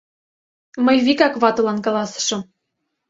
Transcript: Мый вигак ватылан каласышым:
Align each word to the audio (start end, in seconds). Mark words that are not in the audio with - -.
Мый 0.85 0.97
вигак 1.05 1.33
ватылан 1.41 1.77
каласышым: 1.85 2.41